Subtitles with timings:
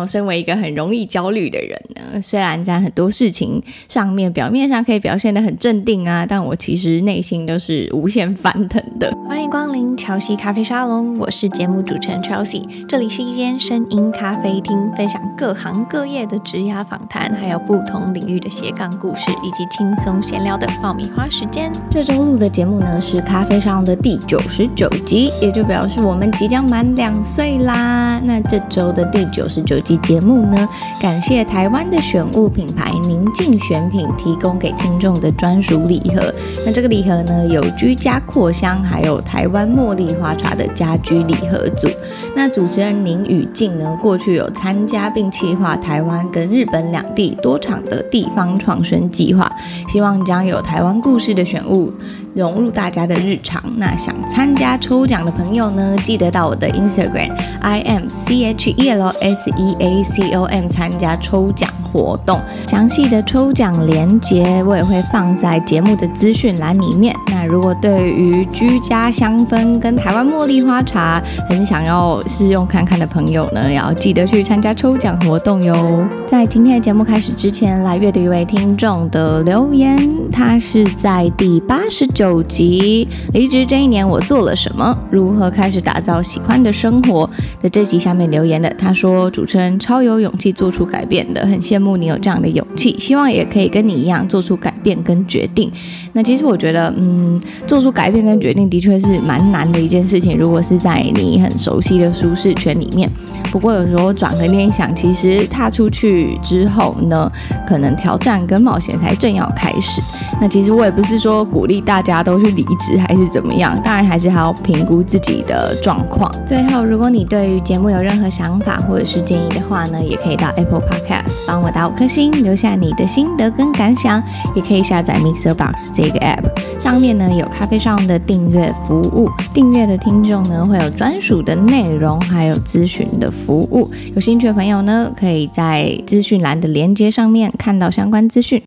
[0.00, 9.15] 我身为一个很容易焦虑的人呢，虽然在很多事情上面表面上可以表现得很镇定啊，但我其实内心都是无限翻腾的。
[9.48, 21.70] 光临乔西咖啡沙龙，我是节目主持人 Chelsea，这里是一间声音咖啡厅，分享各行各业的职涯访谈，还有不同领域的斜杠故事，以及轻松闲聊的爆米花时间。
[21.88, 28.20] 这周录的节目呢是咖啡沙龙的第九十九集，也就表示我们即将满两岁啦。
[28.24, 30.68] 那这周的第九十九集节目呢，
[31.00, 36.34] 感谢台湾的选物品牌宁静选品提供给听众的专属礼盒。
[36.64, 41.86] 那这个礼盒呢，有居家扩香，还有台台湾茉莉花茶的家居礼盒组。
[42.34, 49.46] 那主持人宁宇静呢，过去有参加并企划台湾跟日本两地多场的地方创生计划，
[49.88, 51.92] 希望将有台湾故事的选物
[52.36, 53.62] 融入大家的日常。
[53.76, 62.40] 那想参加抽奖的朋友呢，记得到我的 Instagram I M C H E L S E A C O M 参加抽奖活动。
[62.66, 67.16] 详细的抽奖链接我也会放在节目的资讯栏里面。
[67.28, 76.06] 那如果对于居家香氛跟台湾茉莉花茶很想要试用看看的朋友呢，要记得去参加抽奖活动哟。
[76.26, 79.96] 在今天的节目开始之前，来阅读一位听众的留言。
[80.30, 84.98] 他是在第八十九九集离职这一年我做了什么？
[85.12, 87.30] 如何开始打造喜欢的生活？
[87.62, 95.70] 在这集下面留言的，他说主持人超有勇气做出改变的，很羡慕你有这样的勇气，希望也可以跟你一样做出改变跟决定。
[96.16, 100.38] 那其实我觉得，嗯，做出改变跟决定的确是蛮难的一件事情。
[100.38, 103.10] 如果是在你很熟悉的舒适圈里面，
[103.52, 107.30] 不过有时候转个念想，其实踏出去之后呢，
[107.68, 110.00] 可能挑战跟冒险才正要开始。
[110.40, 116.32] 那其实我也不是说鼓励大家都去离职还是怎么样，当然还是还要评估自己的状况。
[116.46, 124.22] 最后，如果你对于节目有任何想法或者是建议的话呢，也可以到 Apple Podcast 帮我打五颗星，留下你的心得跟感想。
[124.54, 133.90] 也可以下载 Mixer Box 这一个 App，上面呢有咖啡上的订阅服务，订阅的听众呢会有专属的内容，还有咨询的服务。
[134.14, 138.62] 有兴趣的朋友呢，可以在资讯栏的连接上面看到相关资讯。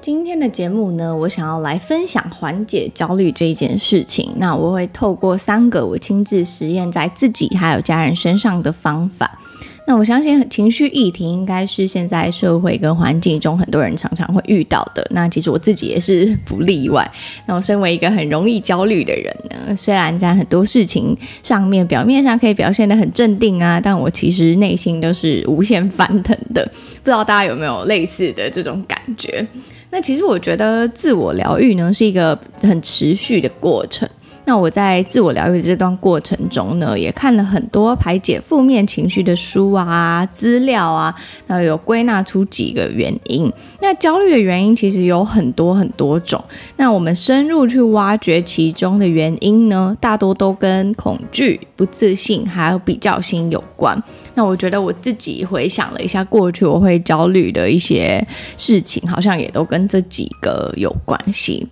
[0.00, 4.32] 今天的节目呢，我想要来分享缓解焦虑这一件事情。
[4.36, 9.38] 那我会透过三个我亲自实验在自己还有家人身上的方法。
[9.84, 15.06] 那我相信情绪议题应该是现在社会跟环境中很多人常常会遇到的。
[15.10, 17.10] 那其实我自己也是不例外。
[17.46, 26.64] 那我身为一个很容易焦虑的人呢，虽然在很多事情上面表面上可以表现得很镇定啊，但我其实内心都是无限翻腾的。
[27.02, 29.44] 不知道大家有没有类似的这种感觉？
[29.90, 34.08] 那其实我觉得自我疗愈呢是一个很持续的过程。
[34.44, 41.14] 那我在自我疗愈这段过程中呢，也看了很多排解负面情绪的书啊、资料啊，
[41.46, 43.50] 那有归纳出几个原因。
[43.80, 46.42] 那焦虑的原因其实有很多很多种。
[46.76, 54.00] 那我们深入去挖掘其中的原因呢，大多都跟恐惧、不自信还有比较心有关。
[54.34, 58.26] 那我觉得我自己回想了一下过去我会焦虑的一些
[58.56, 61.68] 事情，好像也都跟这几个有关系。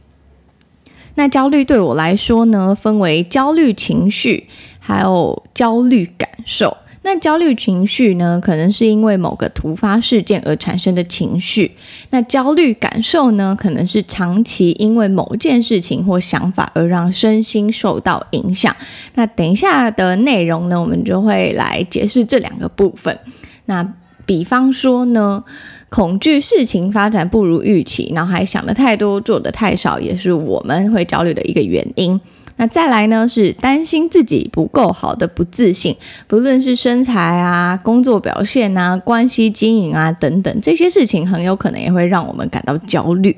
[1.14, 4.46] 那焦虑对我来说呢，分为焦虑情绪，
[4.78, 6.76] 还有焦虑感受。
[7.02, 11.72] 那焦虑情绪呢，可能是因为某个突发事件而产生的情绪。
[12.10, 18.76] 那焦虑感受呢，可能是长期因为某件事情或想法而让身心受到影响。
[19.14, 23.18] 那等一下的内容呢，我们就会来解释这两个部分。
[23.64, 23.94] 那
[24.26, 25.42] 比方说呢，
[25.90, 32.18] 恐惧事情发展不如预期，然后还想得太多，做得太少，也是我们会焦虑的一个原因。
[32.56, 35.96] 那再来呢，是担心自己不够好的不自信，
[36.26, 43.36] 不论是身材啊、工作表现啊、关系经营啊等等，这些事情很有可能也会让我们感到焦虑。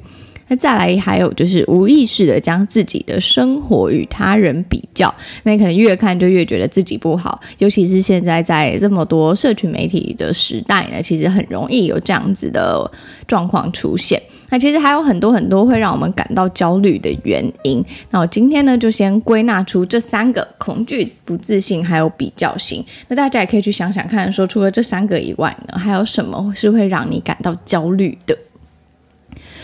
[0.53, 5.13] 那再来还有就是无意识的将自己的生活与他人比较，
[5.45, 12.91] 那你可能越看就越觉得自己不好，尤其是现在在这么多社群媒体的时代呢，其实很容易有这样子的
[13.26, 14.21] 状况出现。
[14.50, 17.82] 那其实还有很多很多会让我们感到焦虑的原因。
[18.11, 22.85] 那我今天呢，就先归纳出这三个：恐惧、不自信，还有比较心。
[23.09, 28.37] 那大家也可以去想想看，说除了这三个以外呢，还有什么是会让你感到焦虑的？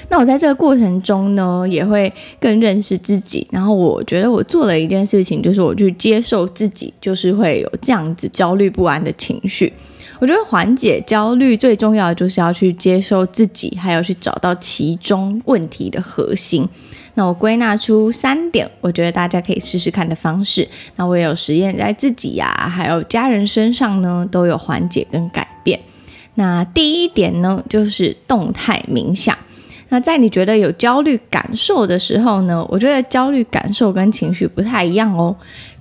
[0.08, 3.46] 那我在这个过程中呢，也会更认识自己。
[3.50, 9.72] 然后我觉得我做了一件事情，就是我去接受自己，就是会有这样子焦虑不安的情绪。
[10.20, 16.68] 我觉得缓解焦虑最重要的就是要去接受自己，还要去找到其中问题的核心。
[17.14, 20.66] 那我归纳出三点，我觉得大家可以试试看的方式。
[20.96, 25.78] 那我也有实验在自己呀、还有家人身上呢，都有缓解跟改变。
[26.34, 29.36] 那第一点呢，就是动态冥想。
[29.90, 35.34] 那在你觉得有焦虑感受的时候呢，我觉得焦虑感受跟情绪不太一样哦。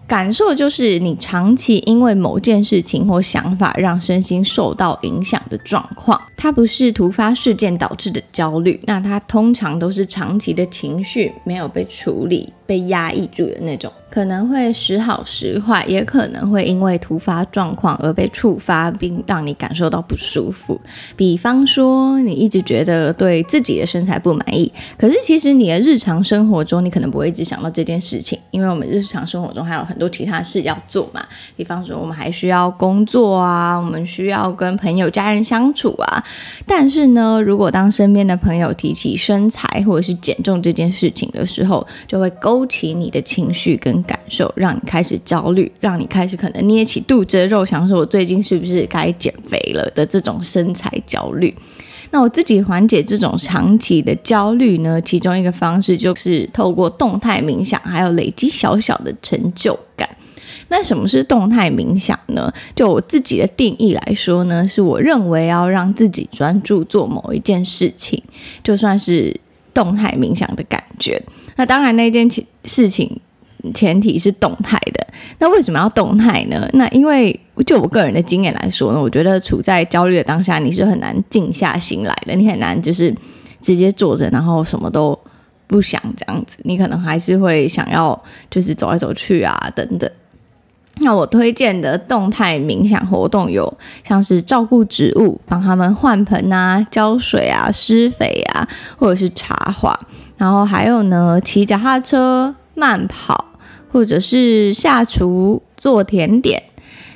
[0.07, 13.91] 感受就是你长期因为某件事情或想法让身心受到影响的状况，它不是突发事件导致的焦虑，那它通常都是长期的情绪没有被处理、被压抑住的那种。
[14.09, 20.79] 可能会时好时坏，也可能会因为突发状况而被触发，并让你感受到不舒服。
[21.15, 31.23] 比方说，你一直觉得对自己的身材不满意，可是其实你的日常生活中，你可能不会一直想到这件事情，因为我们日常生活中还有很多其他事要做嘛。
[31.55, 36.23] 比方说，我们还需要工作啊，我们需要跟朋友、家人相处啊。
[36.65, 51.55] 但是呢，如果当身边的朋友提起身材或者是减重这件事情的时候，就会勾起你的情绪跟感受，让你开始焦虑，让你开始可能捏起肚子的肉，想说我最近是不是该减肥了的这种身材焦虑。
[52.09, 60.07] 那我自己缓解这种长期的焦虑呢，其中一个方式就是透过动态冥想，还有累积小小的成就感。
[60.69, 62.51] 那什么是动态冥想呢？
[62.75, 68.21] 就我自己的定义来说呢，是我认为要让自己专注做某一件事情，
[68.63, 69.35] 就算是
[69.73, 71.21] 动态冥想的感觉。
[71.55, 72.29] 那当然，那件
[72.65, 73.19] 事情。
[73.73, 75.07] 前提是动态的，
[75.39, 76.69] 那为什么要动态呢？
[76.73, 83.13] 那因为就我个人的经验来说呢，我觉得处在焦虑的当下，你是很难静下心来的，你很难就是
[83.59, 85.19] 直接坐着，然后什么都
[85.65, 88.17] 不想这样子，你可能还是会想要
[88.49, 90.09] 就是走来走去啊等等。
[90.99, 93.71] 那我推荐的动态冥想活动有
[94.03, 98.67] 像是照顾植物，帮他们换盆啊、浇水啊、施肥啊，
[98.97, 99.99] 或者是插花，
[100.37, 103.45] 然后还有呢，骑脚踏车、慢跑。
[103.89, 106.61] 或者是下厨做甜点、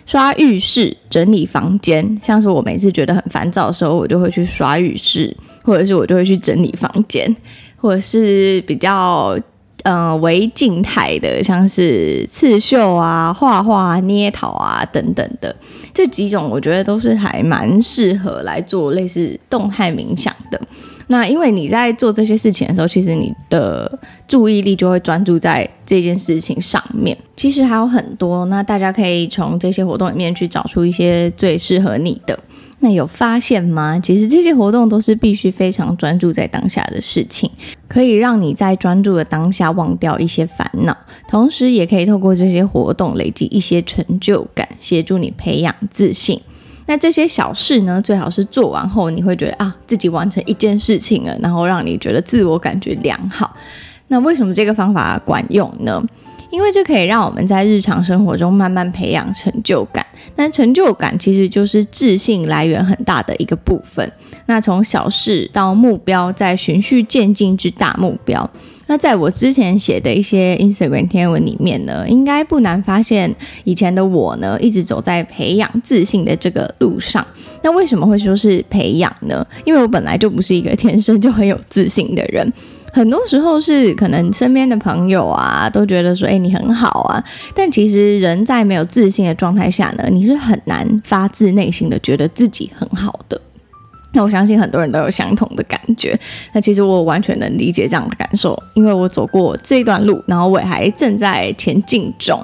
[0.05, 7.35] 刷浴室、整理房间，像是我每次觉得很烦躁的时候，我就会去刷浴室，或者是我就会去整理房间，
[7.75, 9.37] 或者是比较
[9.83, 15.55] 呃为静态的，像是刺绣啊、画画、捏陶啊等等的
[15.93, 20.59] 这几种，我觉得都是还蛮适合来做类似动态冥想的。
[21.07, 27.17] 那因为你在做这些事情的时候，其实你的注意力就会专注在这件事情上面。
[27.35, 32.39] 其实还有很多，那大家可以从这些活动里面去找出一些最适合你的。
[32.83, 33.99] 那有发现吗？
[33.99, 37.49] 其实这些活动都是必须非常专注在当下的事情，
[37.87, 40.97] 可以让你在专注的当下忘掉一些烦恼，
[41.27, 46.41] 同时也可以透过这些活动累积一些成就感，协助你培养自信。
[46.87, 53.55] 那这些小事呢，最好是做完后你会觉得啊，自己完成一件事情了，然后让你觉得自我感觉良好。
[54.07, 56.03] 那为什么这个方法管用呢？
[56.51, 60.05] 因为这可以让我们在日常生活中慢慢培养成就感。
[60.35, 64.11] 那成就感其实就是自信来源很大的一个部分。
[64.45, 68.49] 那从小事到目标，再循序渐进至大目标。
[68.87, 73.33] 那在我之前写的一些 Instagram 天文里面呢，应该不难发现，
[73.63, 77.25] 以前的我呢，一直走在培养自信的这个路上。
[77.63, 79.45] 那为什么会说是培养呢？
[79.63, 82.51] 因为我本来就不是一个天生就很有自信的人，
[82.93, 87.23] 很多时候是可能身边的朋友啊，都觉得说，哎，你很好啊。
[87.55, 93.39] 但其实人在没有自信的状态下呢，你是很难发自内心的觉得自己很好的。
[94.13, 96.19] 那我相信很多人都有相同的感觉。
[96.51, 102.37] 那其实我完全能理解这样的感受，因为我走过这段路，然后我也还正在前进中。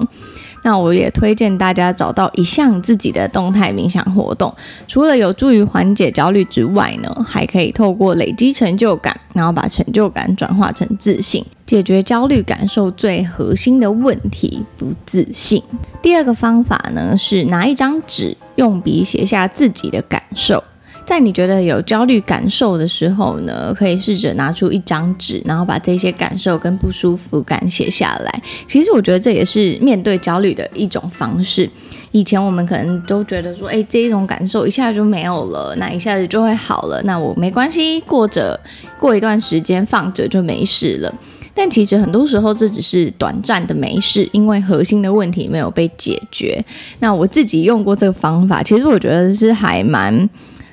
[0.62, 4.54] 那我也推荐大家找到一项自己的动态冥想活动，
[4.86, 15.62] 除了有助于缓解焦虑之外呢，还可以透过累积成就感，然后把成就感转化成自信，解决焦虑感受最核心的问题——不自信。
[16.02, 20.62] 第二个方法呢，是拿一张纸，用笔写下自己的感受。
[21.08, 28.42] 在你觉得有焦虑感受的时候呢，可以试着拿出一张纸，然后把这些感受跟不舒服感写下来。
[28.66, 31.66] 其实我觉得这也是面对焦虑的一种方式。
[32.10, 38.60] 以前我们可能都觉得说，哎，这一种感受一下就没有了，那一下子就会好了，那我没关系，过着
[39.00, 41.14] 过一段时间放着就没事了。
[41.54, 46.62] 但其实很多时候这只是短暂的没事，因为核心的问题没有被解决。
[46.98, 50.28] 那我自己用过这个方法，其实我觉得是还蛮。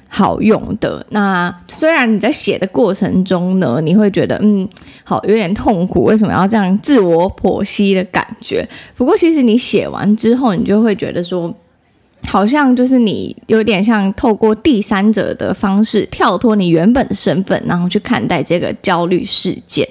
[0.08, 1.06] 好用的。
[1.10, 4.68] 那虽然你在写的过程中呢，你会觉得嗯，
[5.04, 8.68] 好有点痛苦，为什么要这样自我剖析的感觉？
[8.96, 11.54] 不过其实你写完之后，你就会觉得说，
[12.28, 19.88] 好像就是你有点像透过第三者的方式跳脱你原本的身份，然后去看待这个焦虑事件。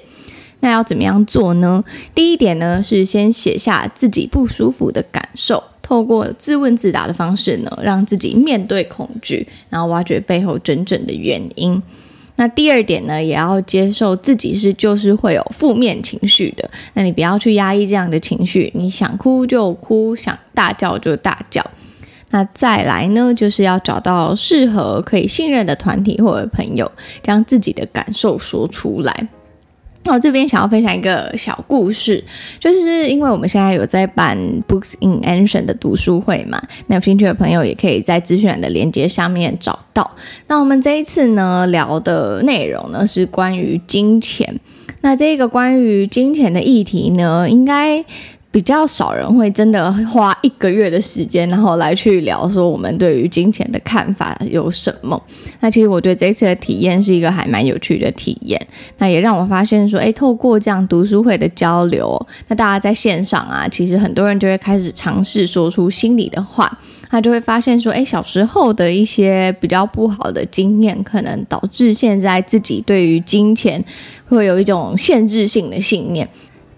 [0.65, 1.83] 那要怎么样做呢？
[2.15, 11.79] 第一点呢，是先写下自己不舒服的感受，透过自问自答的方式呢，让自己面对恐惧，然后挖掘背后真正的原因。
[12.37, 16.67] 那第二点呢，也要接受自己是就是会有负面情绪的。
[16.95, 21.63] 那你不要去压抑这样的情绪，你想哭就哭，想大叫就大叫。
[22.31, 26.91] 那再来呢，就是要找到适合可以信任的团体或者朋友，
[27.21, 29.27] 将自己的感受说出来。
[30.05, 32.23] 那我这边想要分享一个小故事，
[32.59, 40.09] 就是因为我们现在有在办 Books in Action 的读书会嘛，那有兴趣的朋友也可以在资讯的链接上面找到。
[40.47, 44.59] 那我们这一次呢，聊的内容呢是关于金钱。
[45.01, 48.05] 那这个关于金钱的议题呢，应该。
[48.51, 55.21] 比较少人会真的花一个月的时间，然后来去聊说我们对于金钱的看法有什么。
[55.65, 58.67] 那其实我觉得这次的体验是一个还蛮有趣的体验。
[58.99, 66.77] 那也让我发现说，诶，透过这样读书会的交流，那大家在线上啊，其实很多人就会开始尝试说出心里的话。
[67.09, 73.83] 他就会发现说，诶，小时候的一些比较不好的经验，可能导致现在自己对于金钱
[74.27, 76.29] 会有一种限制性的信念。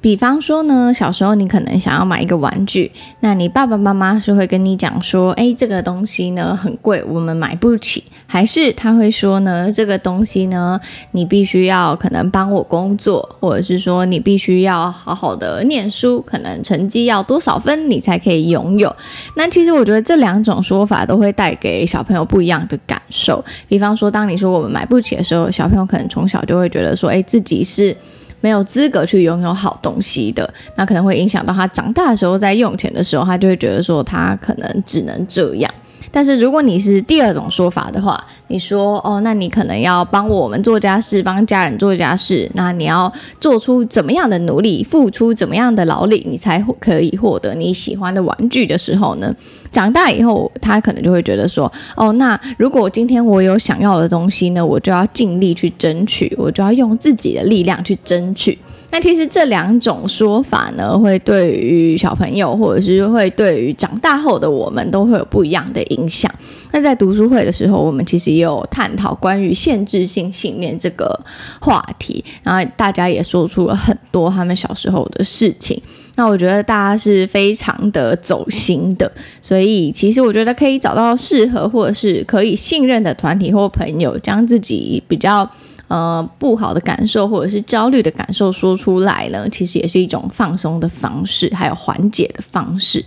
[0.07, 10.79] 比方说呢，小时候你可能想要买一个玩具，那你爸爸妈妈是会跟你讲说，诶，这个东西呢很贵，我们买不起，还是他会说呢，这个东西呢，
[11.11, 18.95] 你必须要可能帮我工作，或者是说你必须要好好的念书，可能成绩要多少分你才可以拥有。
[19.35, 23.43] 那其实我觉得这两种说法都会带给小朋友不一样的感受。
[23.67, 27.93] 比方说，当你说我们买不起的时候，小朋友可能从小就会觉得说，诶，自己是。
[28.41, 35.73] 没有资格去拥有好东西的，那可能会影响到他长大的时候，在用钱的时候，他就会觉得说他可能只能这样。
[36.11, 49.35] 但是如果你是第二种说法的话，你说哦，那你可能要帮我们做家事，帮家人做家事，那你要做出怎么样的努力，付出怎么样的劳力，你才可以获得你喜欢的玩具的时候呢？
[49.69, 58.57] 长大以后，他可能就会觉得说，哦，那如果今天我有想要的东西呢，我就要尽力去争取，我就要用自己的力量去争取。
[58.89, 66.33] 那其实这两种说法呢，会对于小朋友，或者是会对于长大后的我们，都会有不一样的影响。
[66.71, 71.19] 那在读书会的时候，我们其实也有探讨关于限制性信念这个
[71.59, 75.81] 话题，然后大家也说出了很多他们小时候的事情。
[76.15, 85.49] 那我觉得大家是非常的走心的，所以其实我觉得可以找到适合或者是可以信任的团体或朋友，将自己比较。
[85.87, 93.05] 呃，不好的感受或者是焦虑的感受说出来呢，其实也是一种放松的方式，还有缓解的方式。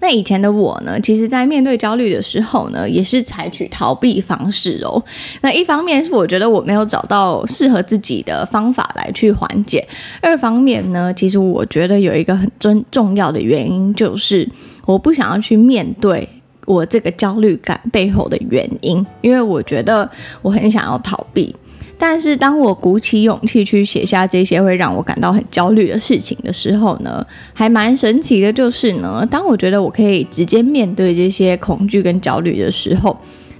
[0.00, 5.02] 那以前的我呢，其实在面对焦虑的时候呢，也是采取逃避方式哦。
[5.40, 9.86] 那一方面是我觉得我没有找到适合自己的方法来去缓解，
[10.20, 14.46] 二方面呢，其实我觉得有一个很重重要的原因，就是
[14.84, 16.28] 我不想要去面对。
[16.66, 20.08] 我这个焦虑感背后的原因，因为我觉得
[20.42, 21.54] 我很想要逃避，
[21.98, 33.16] 但是当我鼓起勇气去写下这些会让我感到很焦虑的事情的时候呢，还蛮神奇的，就是呢，当我觉得我可以直接面对这些恐惧跟焦虑的时候。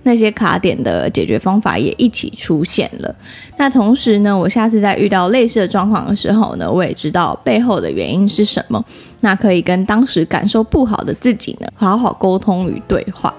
[0.07, 3.17] 那些卡点的解决方法也一起出现了。
[3.57, 8.85] 那同时呢，我下次再遇到类似的状况的时候呢，我也知道背后的原因是什么。
[9.25, 13.33] 那可以跟当时感受不好的自己呢，好好沟通与对话。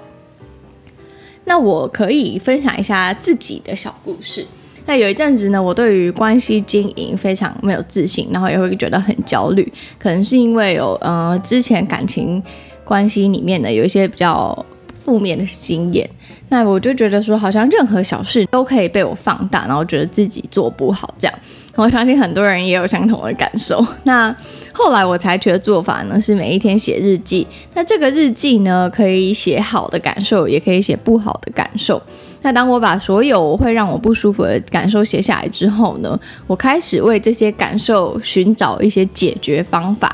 [1.43, 4.43] 那我可以分享一下自己的小故事。
[4.87, 12.41] 那有一阵子呢，我对于关系经营非常没有自信，然后也会觉得很焦虑，可能是因为有呃之前感情
[12.83, 14.65] 关系里面呢有一些比较
[14.95, 16.09] 负面的经验。
[16.49, 21.39] 那我就觉得说，好像任何小事都可以被我放大，然后觉得自己做不好这样。
[21.75, 23.85] 我相信很多人也有相同的感受。
[24.03, 24.35] 那
[24.77, 27.47] 后来我采取的做法呢，是每一天写日记。
[27.73, 32.01] 那这个日记呢，可以写好的感受，也可以写不好的感受。
[32.41, 40.13] 那当我把所有会让我不舒服的感受写下来之后呢，我开始为这些感受寻找一些解决方法。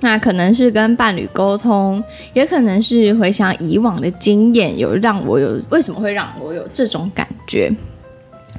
[0.00, 2.02] 那可能是跟伴侣沟通，
[2.34, 7.72] 也可能是回想以往的经验，有让我有为什么会让我有这种感觉。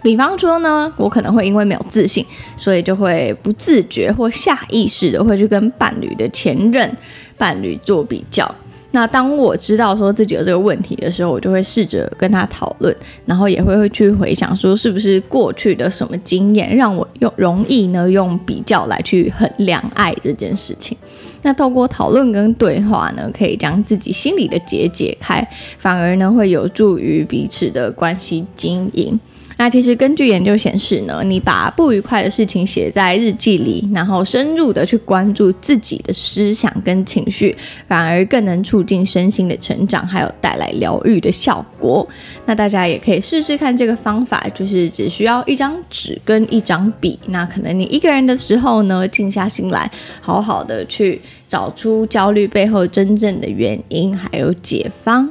[0.03, 2.23] 比方说呢，我可能会因为没有自信，
[2.57, 6.95] 所以就会不自觉或下意识的会去跟伴侣的前任
[7.37, 8.53] 伴侣做比较。
[8.91, 12.95] 那当我知道说自己有这个问题的时候，我就会试着跟他讨论，
[13.25, 20.95] 然后也会会去回想说是不是过去的什么经验让我用容易呢用比较来去衡量爱这件事情。
[21.41, 25.45] 那透过讨论跟对话呢，可以将自己心里的结解开，
[25.79, 29.19] 反而呢会有助于彼此的关系经营。
[29.63, 37.55] 那其实根据研究显示呢，你把不愉快的事情写在日记里，然后深入的去关注自己的思想跟情绪，
[37.87, 42.05] 反而更能促进身心的成长，还有带来疗愈的效果。
[42.45, 47.17] 那大家也可以试试看这个方法，就是只需要一张纸跟一张笔。
[47.27, 49.89] 那可能你一个人的时候呢，静下心来，
[50.19, 55.29] 好好的去找出焦虑背后真正的原因，还有解方。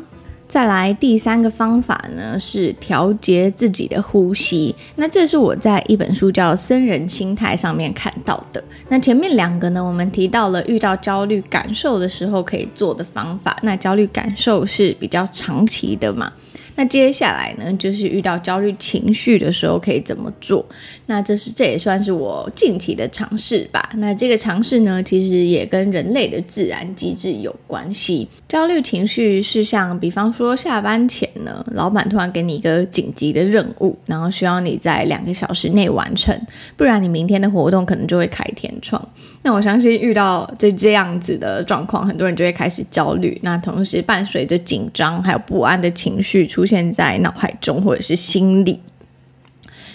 [0.53, 4.75] 再来第三个方法呢，是调节自己的呼吸。
[4.97, 8.63] 那这是我在一本书叫《僧人心态》上面看到的。
[8.91, 13.57] 那前面两个呢，我们提到了遇到焦虑感受的时候可以做的方法。
[13.63, 16.31] 那焦虑感受是比较长期的嘛？
[16.75, 20.65] 那接下来呢，就是遇到焦虑情绪的时候可以怎么做？
[21.07, 23.91] 那这是这也算是我近期的尝试吧。
[23.97, 28.27] 那这个尝试呢，其实也跟人类的自然机制有关系。
[28.49, 36.39] 焦虑情绪是像，比方说下班前呢，老板突然给你一个紧急的任务，然后需要你在两个小时内完成，
[36.77, 39.07] 不然你明天的活动可能就会开天窗。
[39.45, 43.37] 那我相信遇到这这样子的状况，很多人就会开始焦虑。
[43.43, 48.79] 那同时伴随着紧张还有不安的情绪出现在脑海中或者是心里。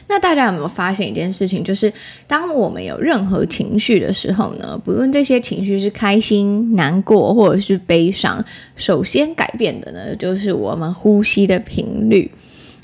[0.10, 1.64] 那大家有没有发现一件事情？
[1.64, 1.92] 就是
[2.28, 8.44] 当我们有任何情绪的时候呢，不论这些情绪是开心、难过或者是悲伤，
[8.76, 12.32] 首先改变的呢，就是我们呼吸的频率。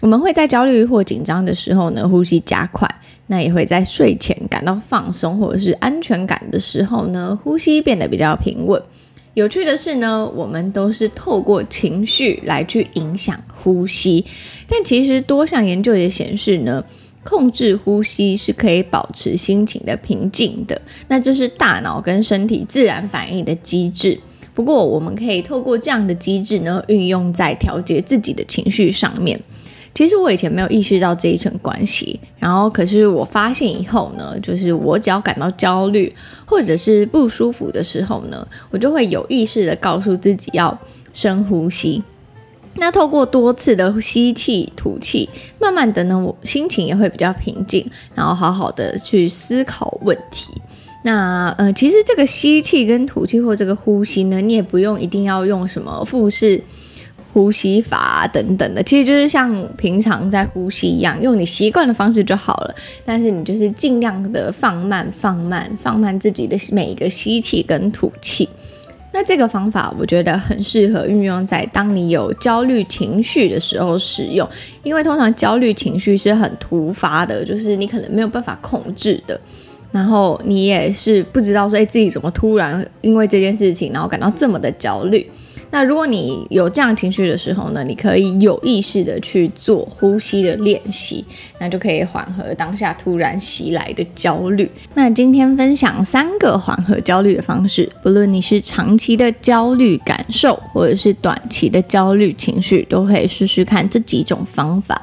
[0.02, 2.90] 我们会在焦虑或紧张的时候呢，呼吸加快。
[3.28, 8.82] 那也会在睡前感到放松或者是安全感的时候呢，呼吸变得比较平稳。
[9.34, 14.24] 有趣的是呢，我们都是透过情绪来去影响呼吸，
[14.68, 16.84] 但其实多项研究也显示呢，
[17.24, 20.80] 控制呼吸是可以保持心情的平静的。
[21.08, 24.20] 那这是大脑跟身体自然反应的机制。
[24.54, 29.42] 不过，我们可以透过这样的机制呢，运用在调节自己的情绪上面。
[29.94, 36.12] 其实我以前没有意识到这一层关系，然后可是我发现以后呢，就是我只要感到焦虑
[36.46, 40.76] 或者是不舒服的时候呢，我就会有意识的告诉自己要
[41.14, 42.02] 深呼吸。
[42.78, 47.86] 那透过多次的吸气吐气，慢慢的呢，我心情也会比较平静，
[48.16, 50.52] 然后好好的去思考问题。
[51.04, 56.64] 那呃，其实这个吸气跟吐气或这个呼吸呢，你也不用一定要用什么腹式。
[57.34, 62.76] 呼吸法，等等的，其实就是像平常在呼吸一样，用你习惯的方式就好了。
[63.04, 68.48] 但是你就是尽量的放慢、放慢、放慢自己的每一个吸气跟吐气。
[69.12, 74.48] 那这个方法我觉得很适合运用在当你有焦虑情绪的时候使用，
[74.84, 79.40] 因为通常焦虑情绪是很突发的，就是你可能没有办法控制的，
[79.92, 85.30] 然后你也是不知道说，哎，自己怎么突然因为这件事情，然后感到这么的焦虑。
[85.74, 91.26] 那如果你有这样情绪的时候呢，你可以有意识的去做呼吸的练习，
[91.60, 94.70] 那就可以缓和当下突然袭来的焦虑。
[94.94, 105.02] 那今天分享三个缓和焦虑的方式，不论你是长期的焦虑感受，或者是短期的焦虑情绪，都可以试试看这几种方法。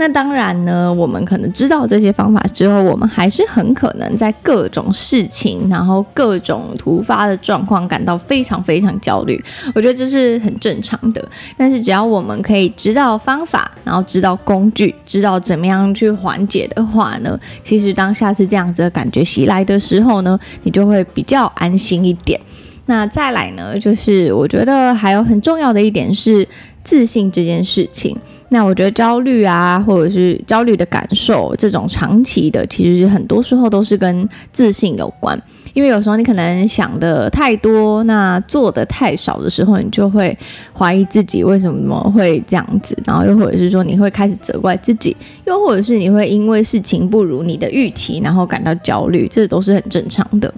[0.00, 9.38] 那当然呢，我们可能知道这些方法之后，我们还是很可能在各种事情，然后各种突发的状况感到非常非常焦虑。
[9.74, 11.22] 我觉得这是很正常的。
[11.54, 22.40] 但是只要我们可以知道方法，然后知道工具，知道怎么样去缓解的话呢，其实当下次这样子的感觉袭来的时候呢，你就会比较安心一点。
[22.86, 26.48] 那再来呢，就是我觉得还有很重要的一点是
[26.82, 28.16] 自信这件事情。
[28.50, 35.40] 那我觉得焦虑啊，或者是焦虑的感受，这种长期的，其实很多时候都是跟自信有关。
[35.72, 40.36] 因为有时候你可能想的太多，那做的太少的时候，你就会
[40.76, 50.52] 怀疑自己为什么会这样子，然后又或者是说你会开始责怪自己，又或者是你会因为事情不如你的预期，然后感到焦虑，这都是很正常的。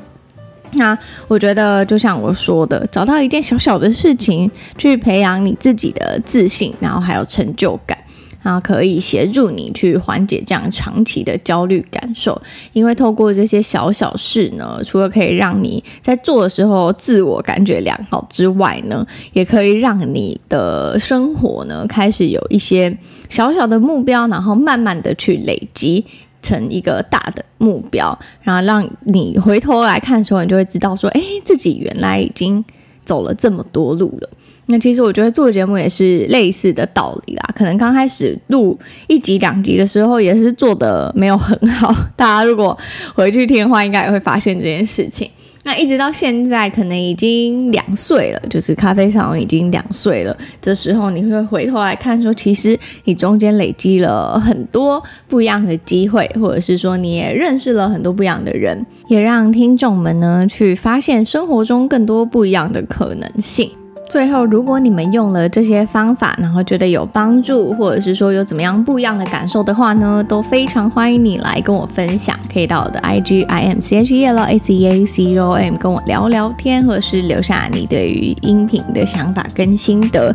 [0.75, 0.97] 那
[1.29, 7.99] 我觉得，就像我说的，找到一件小小的事情去培养你自己的自信，然后还有成就感，
[8.43, 12.41] 然后可以协助你去缓解这样长期的焦虑感受。
[12.73, 22.97] 因为透过这些小小事呢，除了可以让你在做的时候自我感觉良好之外呢，也可以让你的生活呢开始有一些
[23.29, 26.07] 小小的目标，然后慢慢的去累积。
[26.43, 32.63] 成一个大的目标，然后让你回头来看的时候，你就会知道说，哎，自己原来已经
[33.05, 34.29] 走了这么多路了。
[34.67, 37.43] 那其实我觉得做节目也是类似的道理啦。
[37.55, 38.79] 可能刚开始录
[39.09, 41.95] 一集两集的时候，也是做的没有很好。
[42.17, 42.77] 大家如果
[43.15, 45.29] 回去听的话，应该也会发现这件事情。
[45.65, 50.37] 那一直到现在，可能已经两岁了，就是咖啡沙龙已经两岁了。
[50.61, 63.71] 这时候你会回头来看，说其实你中间累积了很多不一样的机会，或者是说你也认识了很多不一样的人，也让听众们呢去发现生活中更多不一样的可能性。
[64.13, 72.39] 最后，如果你们用了这些方法，然后觉得有帮助，或者是说有怎么样不一样的感受的话呢，都非常欢迎你来跟我分享。
[72.53, 80.31] 可以到我的 IG I M C H E L A C A C O M 跟我聊聊天，或者是留下你对于音频的想法跟心得。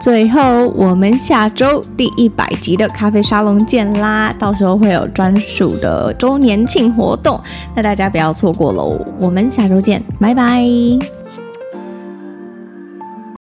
[0.00, 4.34] 最后，我们下周第一百集的咖啡沙龙见啦！
[4.38, 7.38] 到时候会有专属的周年庆活动，
[7.76, 8.98] 那大家不要错过喽。
[9.20, 11.17] 我们下周见，拜拜。